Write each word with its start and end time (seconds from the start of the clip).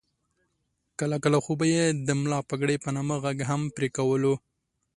کله 0.99 1.17
کله 1.23 1.37
خو 1.43 1.51
به 1.59 1.65
یې 1.73 1.85
د 2.07 2.09
ملا 2.21 2.39
پګړۍ 2.49 2.77
په 2.83 2.89
نامه 2.95 3.15
غږ 3.23 3.37
هم 3.49 3.61
پرې 3.75 3.87
کولو. 3.97 4.33